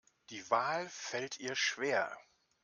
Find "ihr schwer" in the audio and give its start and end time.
1.39-2.11